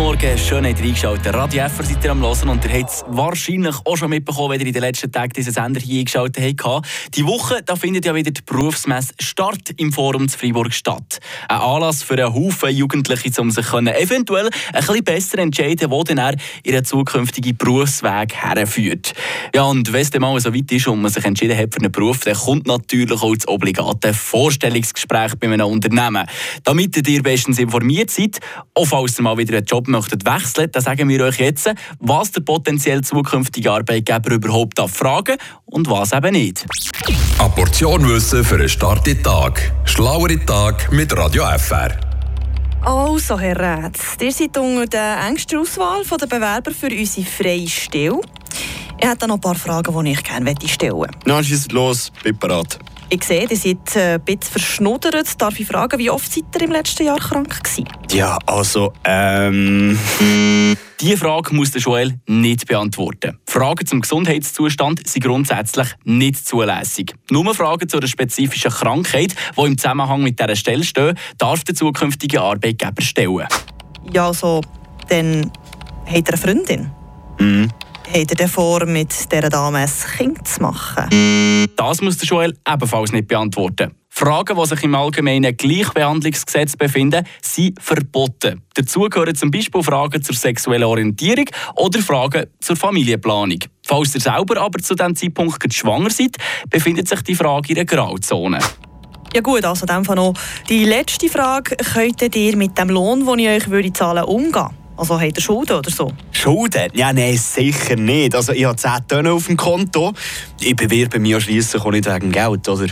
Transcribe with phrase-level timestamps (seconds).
[0.00, 1.34] Morgen, schön habt ihr eingeschaltet.
[1.34, 4.60] Radio F seid ihr am Hören und ihr habt es wahrscheinlich auch schon mitbekommen, wenn
[4.60, 6.86] ihr in den letzten Tagen diesen Sender hier eingeschaltet habt.
[7.14, 11.20] Die Woche da findet ja wieder die Berufsmesse Start im Forum zu Freiburg statt.
[11.48, 16.16] Ein Anlass für einen Haufen Jugendliche, um sich eventuell ein bisschen besser entscheiden, wo dann
[16.16, 19.12] er ihren zukünftigen Berufsweg herführt.
[19.54, 21.80] Ja, und wenn es dann mal so weit ist und man sich entschieden hat für
[21.80, 26.26] einen Beruf, dann kommt natürlich auch das obligate Vorstellungsgespräch bei einem Unternehmen.
[26.64, 28.40] Damit ihr bestens informiert seid,
[28.72, 32.32] auch falls ihr mal wieder einen Job möchtet wechseln, dann sagen wir euch jetzt, was
[32.32, 36.66] der potenziell zukünftige Arbeitgeber überhaupt darf fragen und was eben nicht.
[37.38, 39.72] Eine Portion Wissen für einen starken Tag.
[39.84, 41.98] Schlauere Tag mit Radio FR.
[42.82, 48.20] Also, Herr Rätz, ihr seid unter der engsten Auswahl der Bewerber für unsere freie Stelle.
[48.98, 51.18] Ich hätte noch ein paar Fragen, die ich gerne stellen möchte.
[51.26, 52.78] Na, schießt los, bin bereit.
[53.12, 55.40] Ich sehe, ihr seid äh, ein bisschen verschnuddert.
[55.42, 57.88] Darf ich fragen, wie oft seid ihr im letzten Jahr krank gewesen?
[58.12, 59.98] Ja, also, ähm...
[61.00, 63.38] Diese Frage muss der Joel nicht beantworten.
[63.46, 67.14] Fragen zum Gesundheitszustand sind grundsätzlich nicht zulässig.
[67.30, 71.74] Nur Fragen zu einer spezifischen Krankheit, die im Zusammenhang mit dieser Stelle stehen, darf der
[71.74, 73.46] zukünftige Arbeitgeber stellen.
[74.12, 74.60] Ja, also,
[75.08, 75.50] dann
[76.04, 76.90] habt ihr eine Freundin?
[77.38, 77.70] Mhm.
[78.12, 81.68] Habt ihr denn vor, mit dieser Dame ein Kind zu machen?
[81.76, 83.92] Das muss der Joel ebenfalls nicht beantworten.
[84.08, 88.62] Fragen, die sich im allgemeinen Gleichbehandlungsgesetz befinden, sind verboten.
[88.74, 91.44] Dazu gehören zum Beispiel Fragen zur sexuellen Orientierung
[91.76, 93.60] oder Fragen zur Familienplanung.
[93.86, 96.36] Falls ihr selber aber zu diesem Zeitpunkt schwanger seid,
[96.68, 98.58] befindet sich die Frage in einer Grauzone.
[99.32, 100.34] Ja gut, also in dem Fall noch
[100.68, 101.76] die letzte Frage.
[101.76, 104.79] Könntet ihr mit dem Lohn, den ich euch würde zahlen würde, umgehen?
[105.00, 106.12] Also habt ihr Schulden oder so?
[106.30, 106.90] Schulden?
[106.92, 108.34] Ja, nein, sicher nicht.
[108.34, 110.12] Also ich habe 10 Tonnen auf dem Konto.
[110.62, 112.86] Ich bewerbe mich ja schliesslich auch nicht wegen Geld, oder?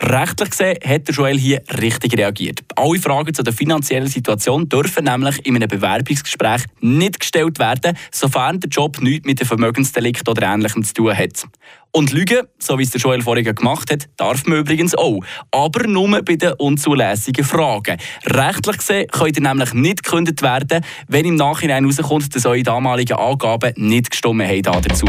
[0.00, 2.60] Rechtlich gesehen hat der Joel hier richtig reagiert.
[2.76, 8.58] Alle Fragen zu der finanziellen Situation dürfen nämlich in einem Bewerbungsgespräch nicht gestellt werden, sofern
[8.58, 11.44] der Job nichts mit dem Vermögensdelikt oder Ähnlichem zu tun hat.
[11.92, 15.20] Und Lügen, so wie es der Joel vorhin gemacht hat, darf man übrigens auch.
[15.50, 17.98] Aber nur bei den unzulässigen Fragen.
[18.24, 23.18] Rechtlich gesehen könnt ihr nämlich nicht gekündigt werden, wenn im Nachhinein herauskommt, dass eure damaligen
[23.18, 25.06] Angaben nicht gestimmt haben dazu.